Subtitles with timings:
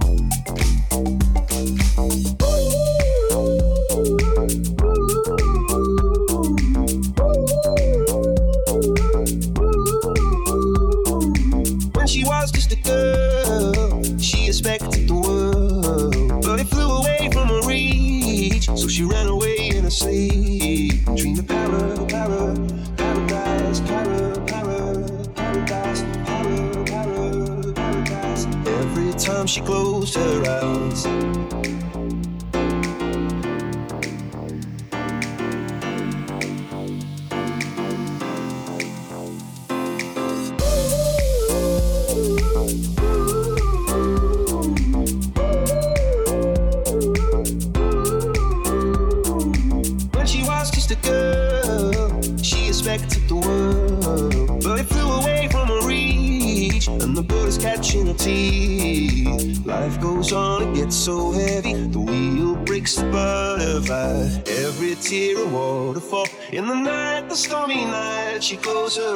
[0.00, 0.45] Bye.
[29.56, 31.15] She closed her eyes.
[68.46, 69.15] She closes her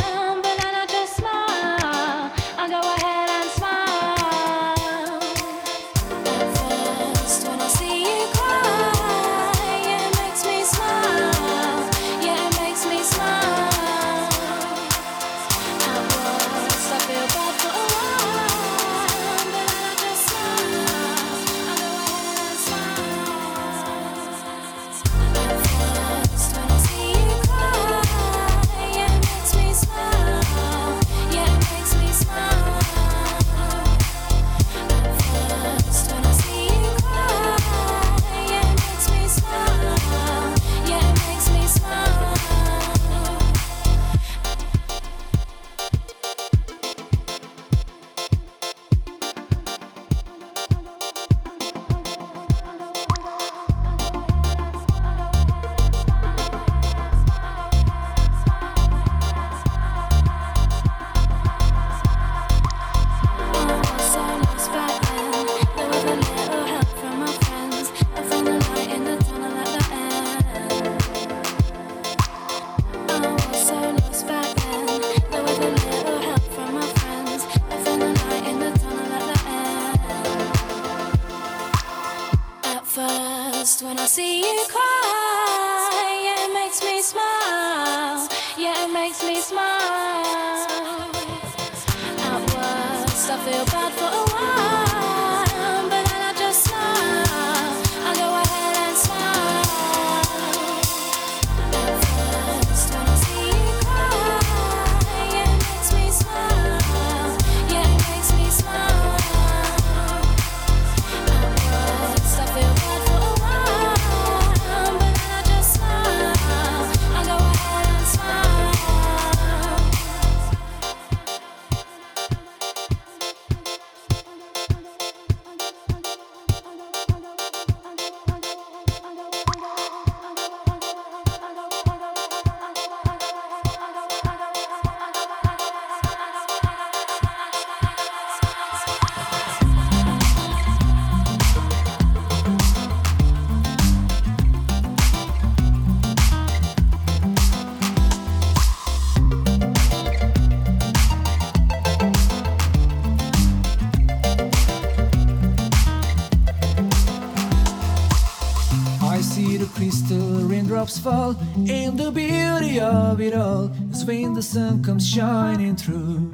[164.41, 166.31] the sun comes shining through.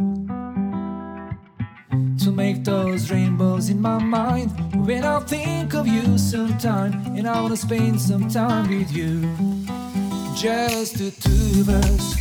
[2.24, 4.50] To make those rainbows in my mind
[4.88, 9.20] when I think of you sometime, and I wanna spend some time with you.
[10.38, 12.17] Just the two of us,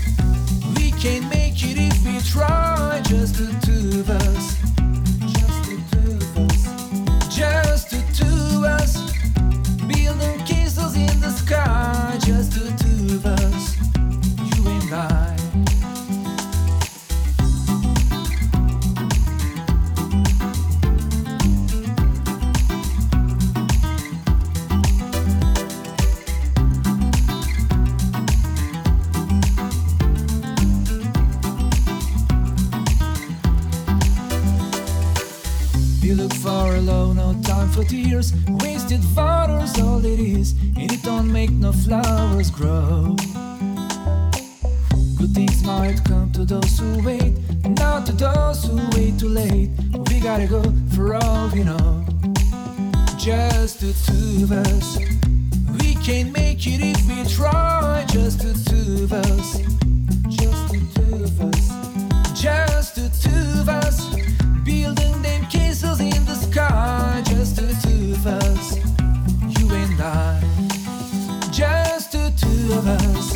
[36.89, 38.33] alone, no time for tears.
[38.63, 43.17] Wasted water's all it is, and it don't make no flowers grow.
[45.19, 49.71] Good things might come to those who wait, not to those who wait too late.
[50.09, 50.63] We gotta go
[50.95, 52.05] for all we know.
[53.19, 54.99] Just the two of us.
[55.81, 58.05] We can't make it if we try.
[58.09, 59.59] Just the two of us.
[60.29, 62.41] Just the two of us.
[62.41, 63.97] Just the two of us.
[64.65, 65.16] Building
[67.47, 68.77] just the two of us,
[69.61, 70.41] you and I.
[71.53, 73.35] Just the two of us.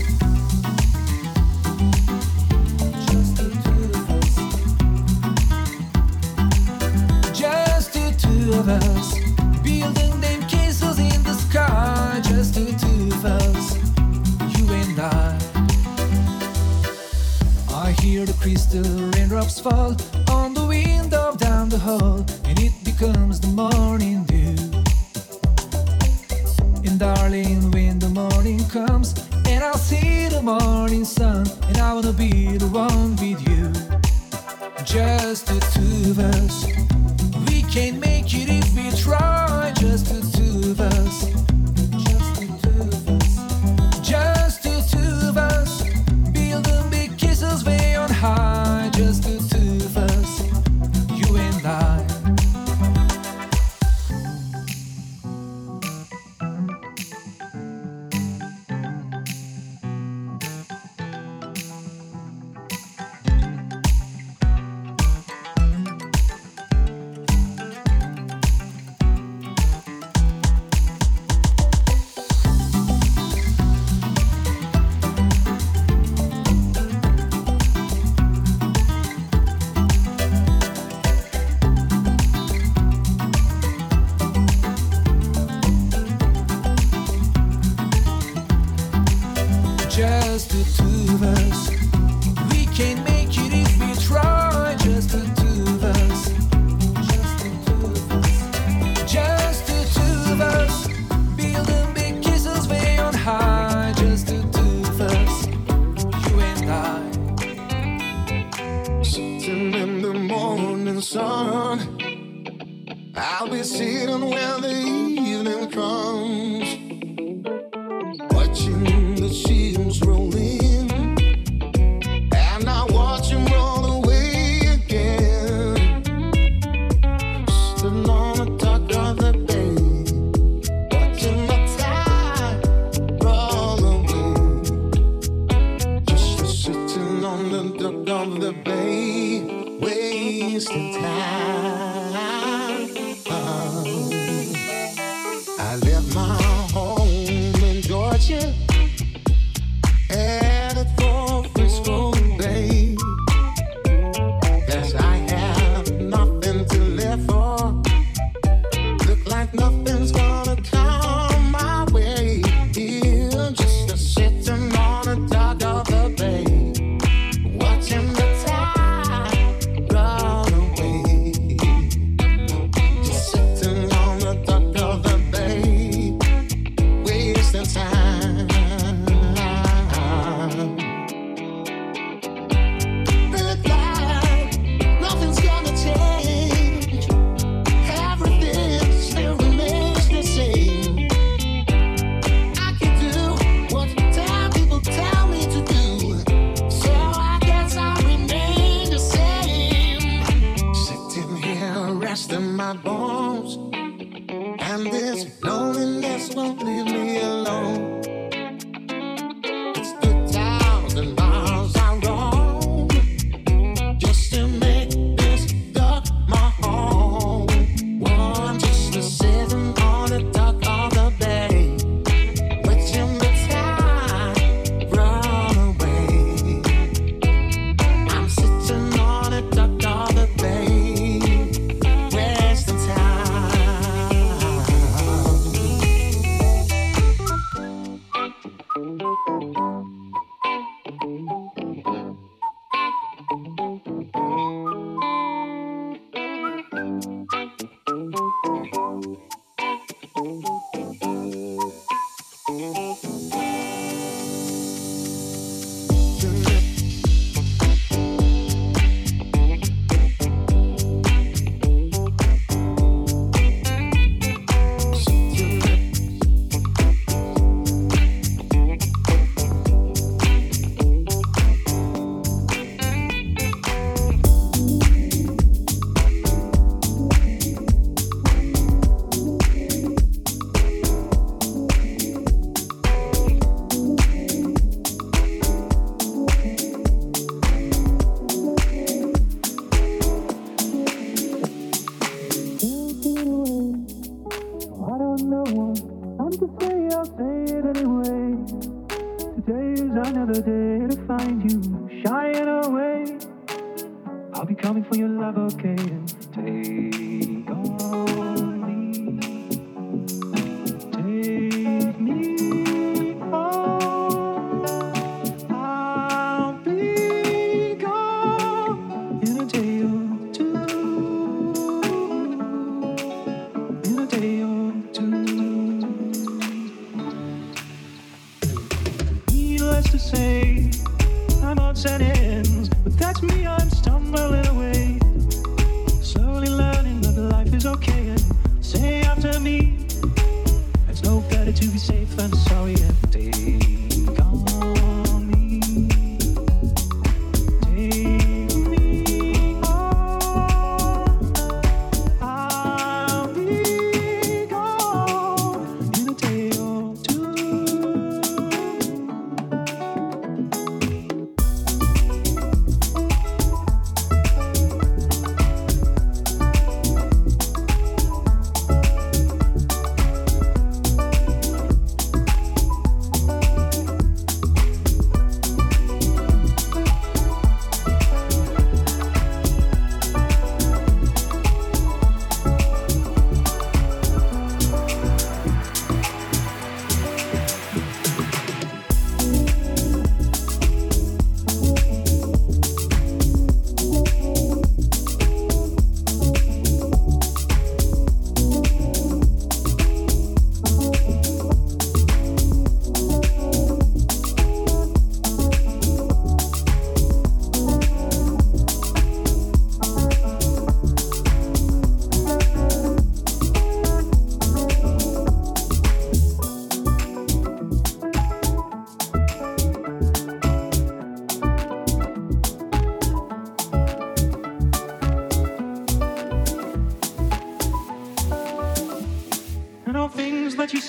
[7.33, 9.15] Just the two of us.
[9.63, 12.21] Building them castles in the sky.
[12.25, 13.77] Just the two of us,
[14.59, 15.39] you and I.
[17.73, 19.95] I hear the crystal raindrops fall
[20.29, 22.27] on the window down the hall
[23.61, 24.57] morning dew.
[26.87, 29.15] And darling, when the morning comes,
[29.47, 33.67] and I'll see the morning sun, and I wanna be the one with you.
[34.85, 36.70] Just the two of us.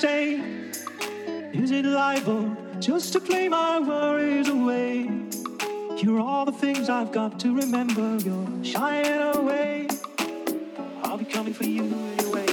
[0.01, 0.41] Say,
[1.53, 5.07] is it libel just to play my worries away?
[5.97, 8.17] You're all the things I've got to remember.
[8.17, 9.87] You're shying away.
[11.03, 12.50] I'll be coming for you anyway.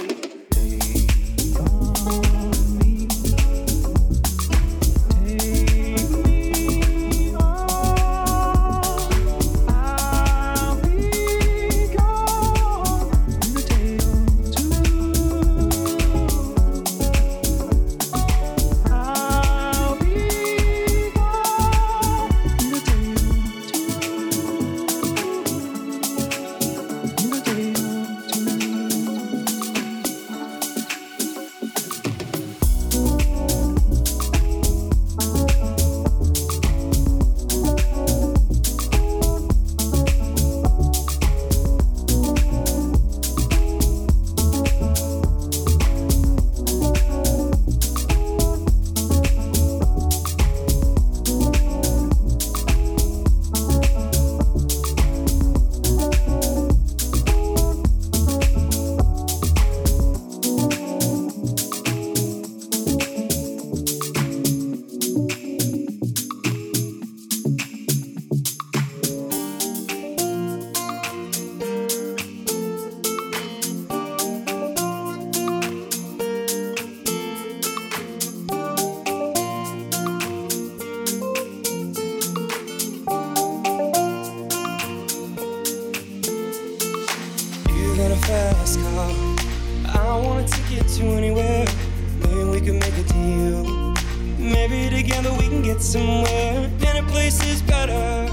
[95.88, 96.70] Somewhere.
[96.83, 98.29] Any place is better.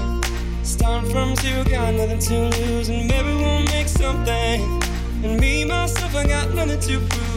[0.62, 4.82] Starting from zero, got nothing to lose, and maybe we'll make something.
[5.24, 7.35] And me, myself, I got nothing to prove.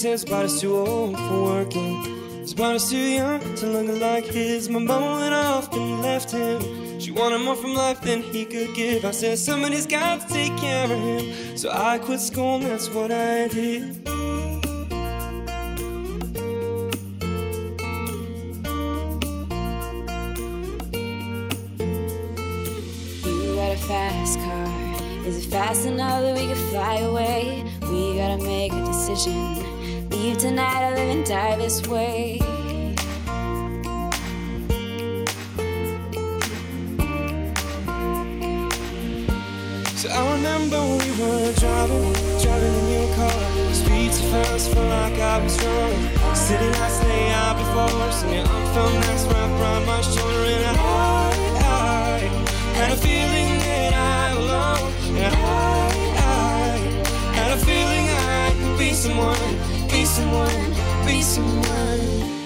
[0.00, 2.02] Says body's too old for working.
[2.40, 4.70] His body's too young to look like his.
[4.70, 6.98] My mama went off and left him.
[6.98, 9.04] She wanted more from life than he could give.
[9.04, 11.54] I said somebody's got to take care of him.
[11.54, 13.82] So I quit school and that's what I did.
[23.26, 25.26] You got a fast car.
[25.26, 27.64] Is it fast enough that we can fly away?
[27.82, 29.69] We gotta make a decision.
[30.20, 32.38] Leave tonight or live and die this way.
[39.96, 43.40] So I remember we were driving, driving in your car.
[43.72, 46.34] Streets of fast, felt like I was wrong.
[46.34, 50.44] City lights lay out before us, and your arm felt nice wrapped around my shoulder.
[50.52, 51.32] And I,
[51.64, 52.18] I
[52.76, 54.82] had a feeling that I belong.
[55.16, 55.88] And I,
[56.20, 59.69] I had a feeling I could be someone,
[60.10, 60.74] someone,
[61.06, 62.39] be someone.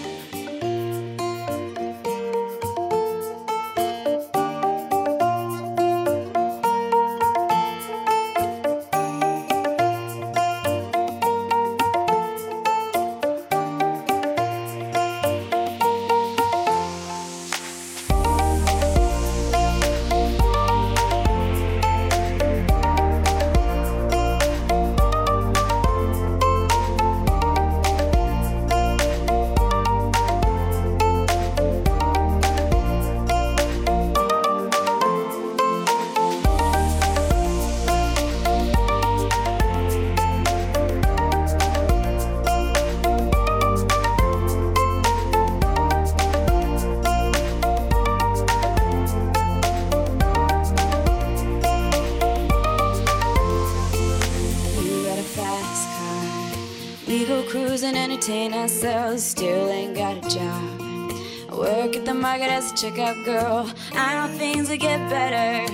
[62.84, 63.70] Checkout girl.
[63.94, 65.72] I know things will get better.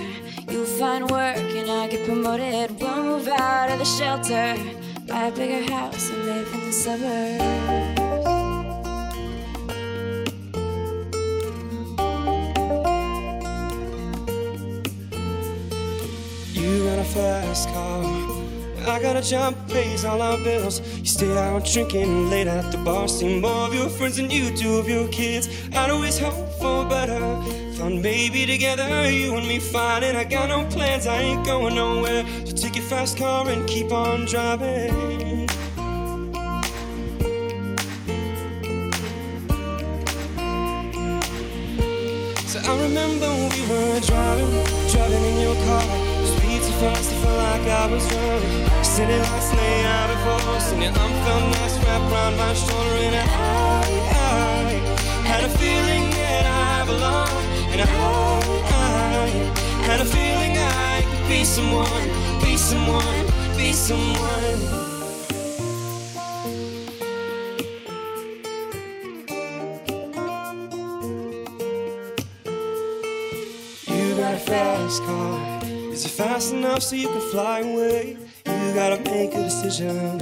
[0.48, 2.78] You'll find work and I'll get promoted.
[2.78, 4.56] We'll move out of the shelter,
[5.08, 7.44] buy a bigger house and live in the suburbs.
[16.54, 18.04] You got a fast car.
[18.86, 20.80] I gotta jump, pays all our bills.
[20.98, 24.54] You stay out drinking late at the bar, see more of your friends than you
[24.56, 25.48] do of your kids.
[25.72, 26.49] I'd always hope.
[28.02, 30.16] Maybe together, you and me finding.
[30.16, 32.24] I got no plans, I ain't going nowhere.
[32.46, 35.46] So take your fast car and keep on driving.
[42.46, 44.50] So I remember we were driving,
[44.90, 45.84] driving in your car.
[46.24, 48.82] Speed so fast, I felt like I was running.
[48.82, 52.96] City lights lay out before us, and your arm felt nice wrapped around my shoulder,
[53.04, 53.28] and I,
[54.08, 57.28] I had a feeling that I belong.
[57.72, 59.26] And I, I
[59.86, 62.08] had a feeling I could be someone,
[62.42, 64.60] be someone, be someone.
[73.86, 75.64] You got a fast car.
[75.92, 78.16] Is it fast enough so you can fly away?
[78.46, 80.18] You gotta make a decision.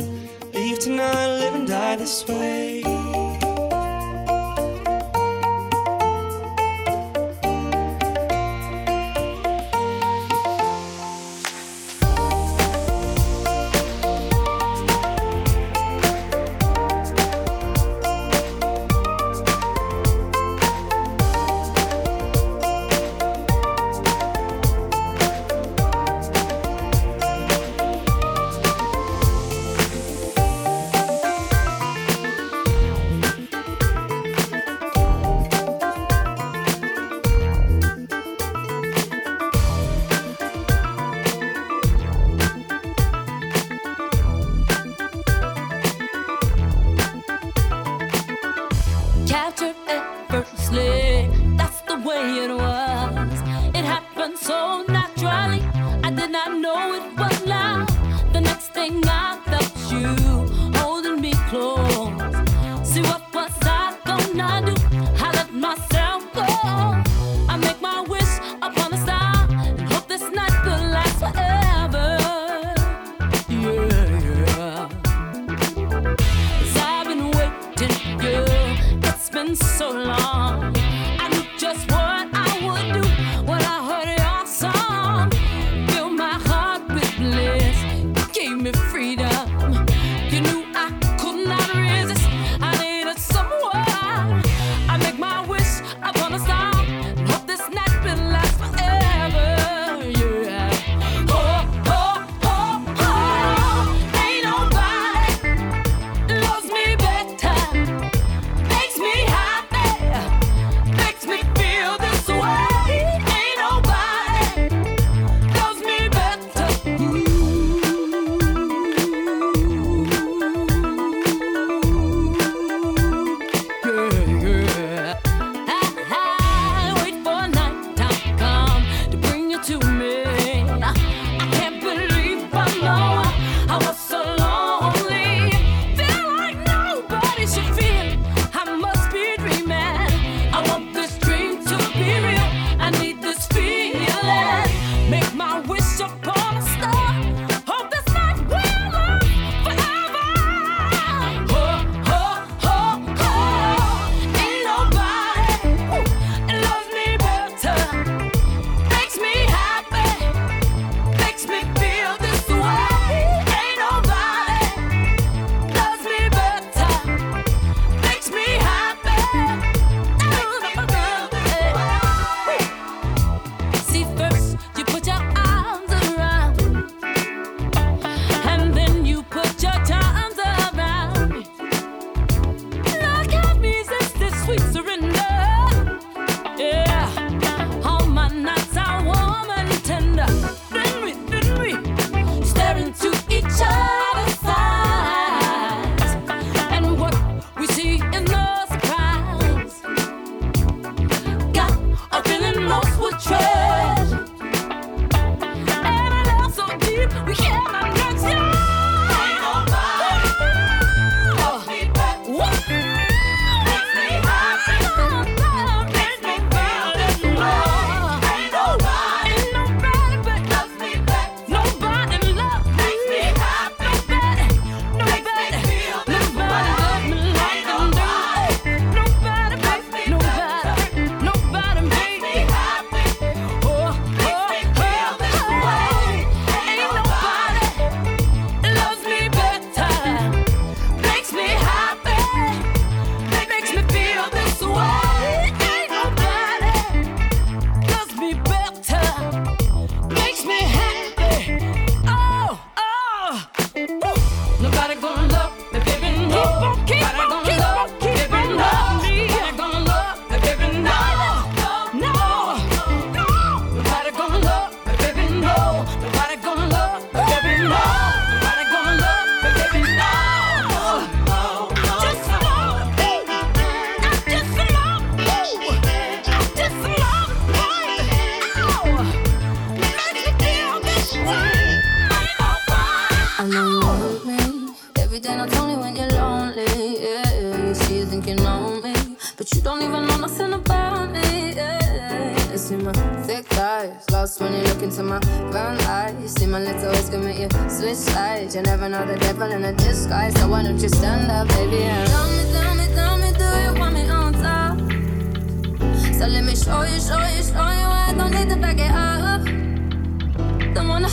[0.52, 2.97] Leave tonight, live and die this way.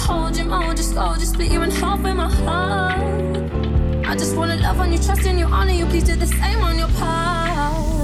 [0.06, 3.02] hold you more, just go, just split you in half with my heart.
[4.08, 5.86] I just wanna love on you, trust in you, honor you.
[5.88, 7.95] Please do the same on your part.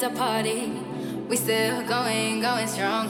[0.00, 0.70] after party.
[1.28, 3.08] We still going, going strong.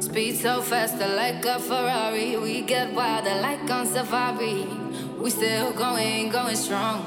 [0.00, 2.36] Speed so fast, like a Ferrari.
[2.36, 4.64] We get wilder, like on safari.
[5.18, 7.02] We still going, going strong.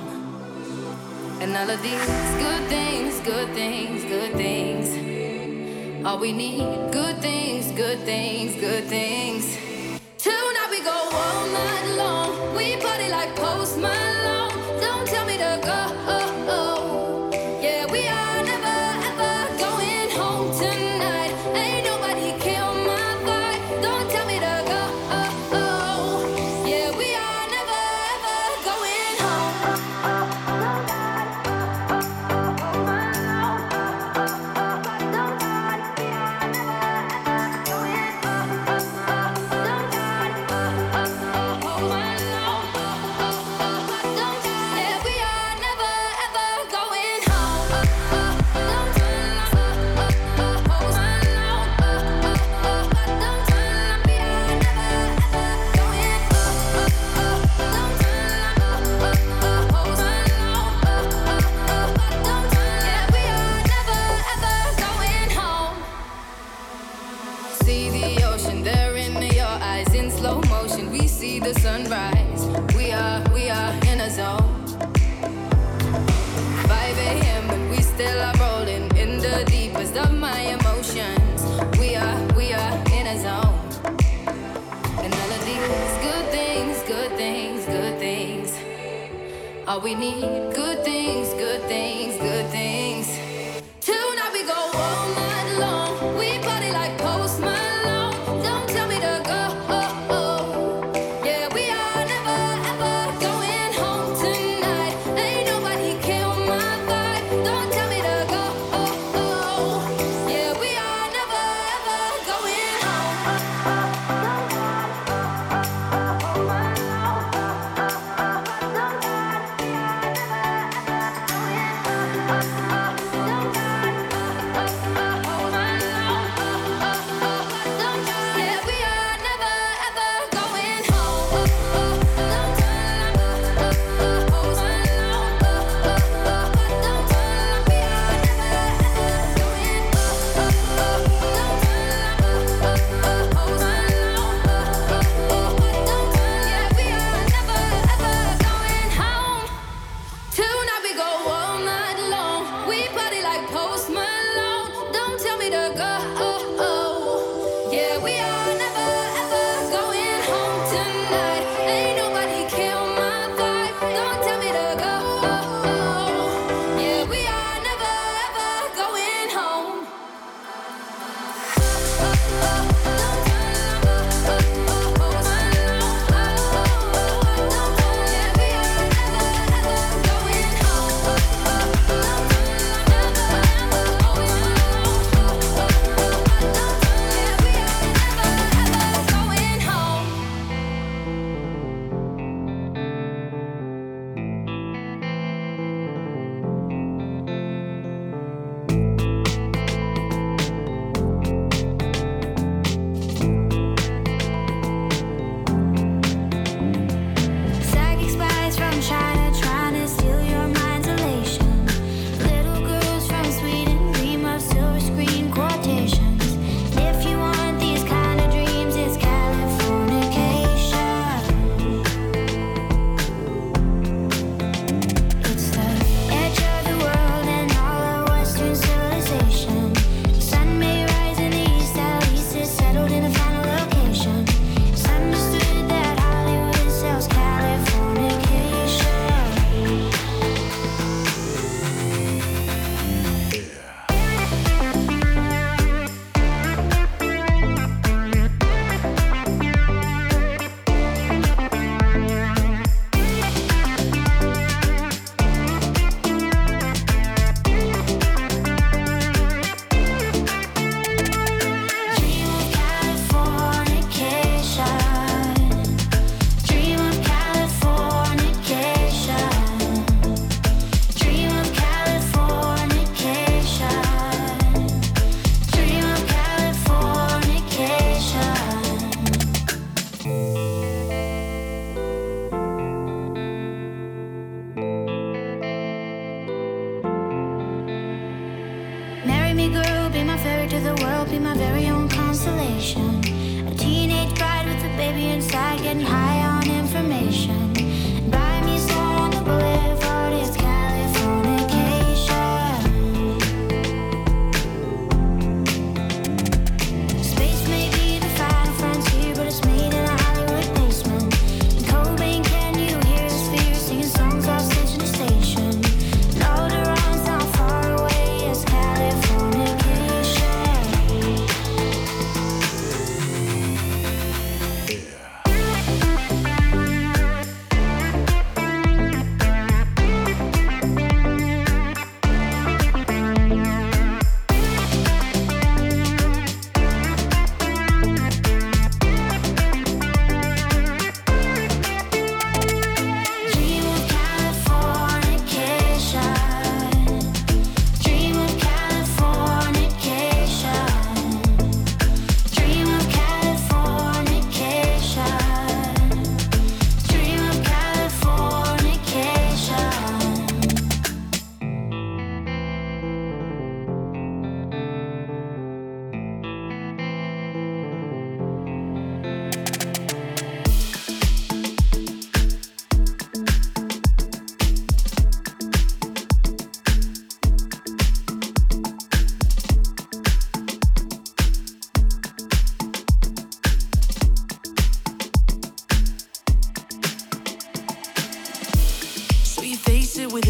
[1.40, 2.06] And all of these
[2.44, 6.06] good things, good things, good things.
[6.06, 9.59] All we need, good things, good things, good things.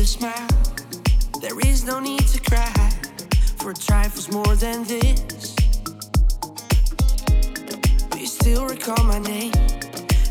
[0.09, 0.47] smile.
[1.39, 2.89] There is no need to cry
[3.57, 5.55] for trifles more than this.
[8.09, 9.53] Do you still recall my name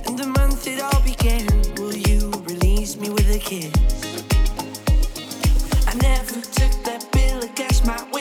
[0.06, 1.46] and the month it all began?
[1.76, 3.72] Will you release me with a kiss?
[5.86, 8.17] I never took that bill against my will.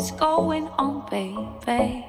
[0.00, 2.06] what's going on, baby.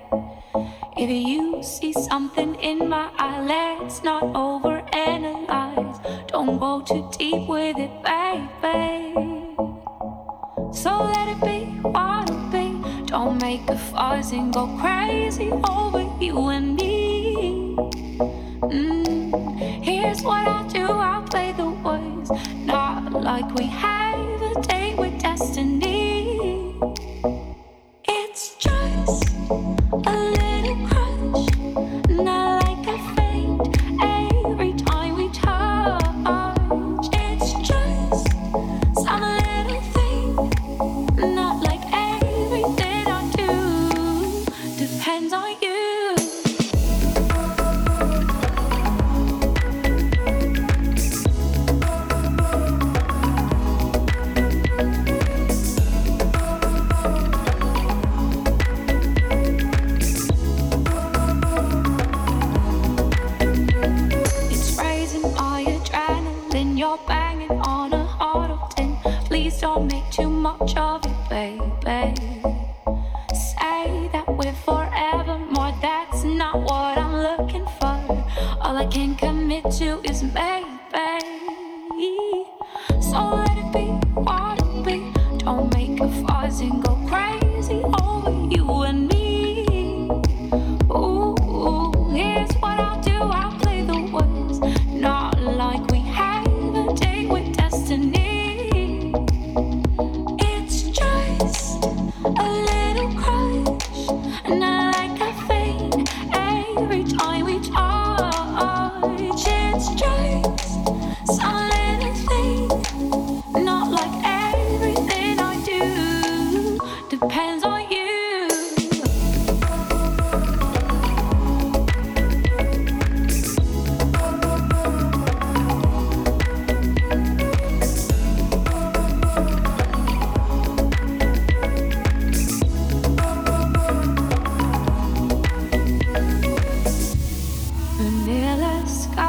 [138.92, 139.22] skies,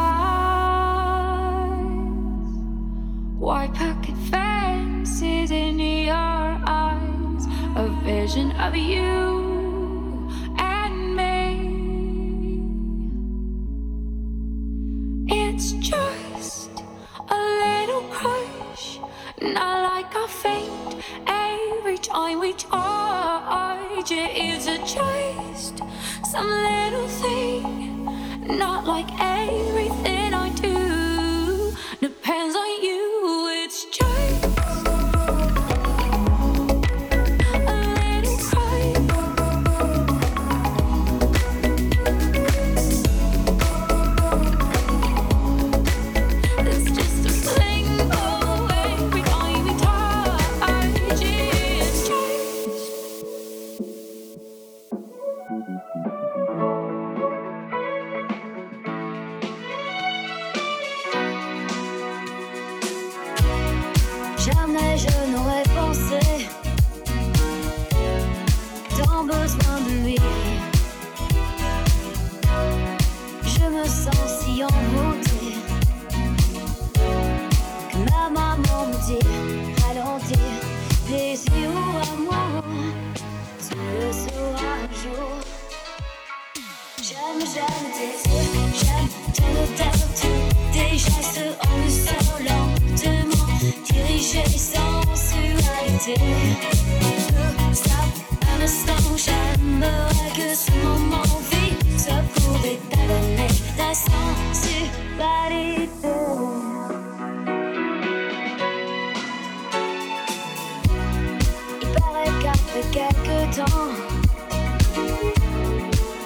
[3.39, 7.47] white picket fences in your eyes,
[7.77, 11.53] a vision of you and me.
[15.29, 16.71] It's just
[17.29, 18.99] a little crush,
[19.41, 22.83] not like I faint every time we touch.
[24.05, 25.79] It is just
[26.25, 27.92] some little thing
[28.59, 31.02] not like everything I do.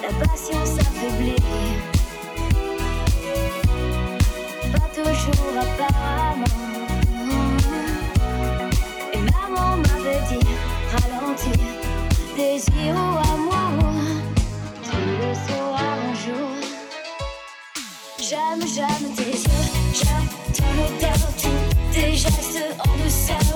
[0.01, 1.41] la patience s'affaiblit.
[4.71, 6.45] Pas toujours apparemment.
[9.13, 10.47] Et maman m'avait dit
[10.93, 11.59] ralentir,
[12.35, 13.93] désir ou amour.
[14.83, 16.51] Tu le sauras un jour.
[18.19, 23.46] J'aime, j'aime tes yeux, j'aime ton odeur, tous tes gestes en deçà.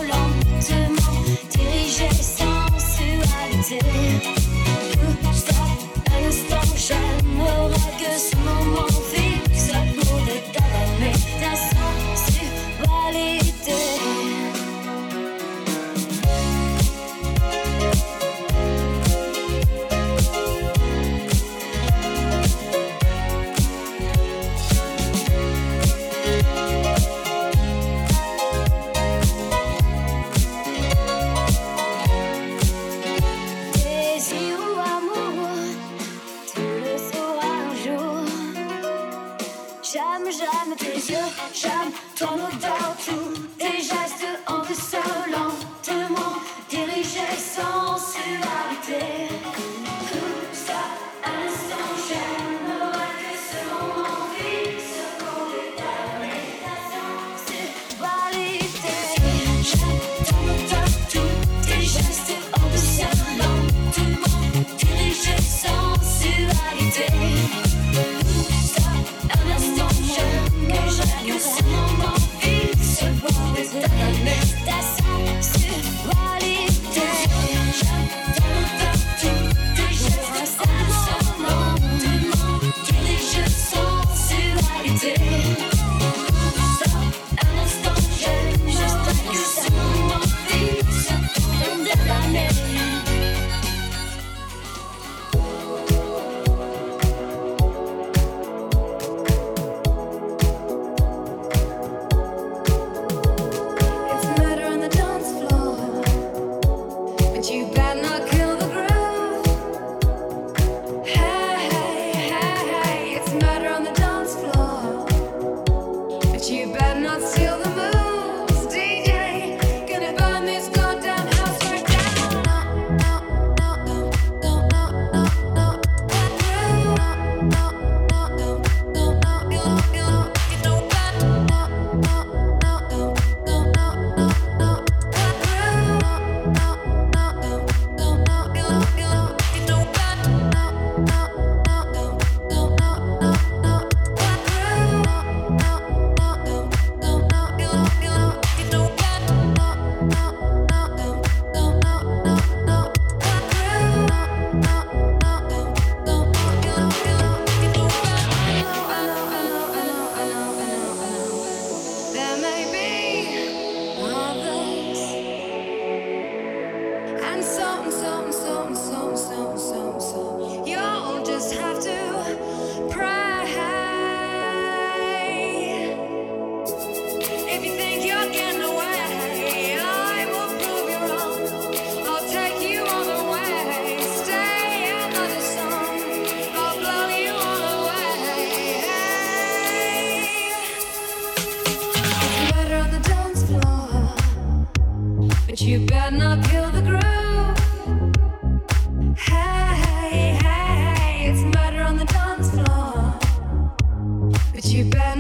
[204.82, 205.11] You better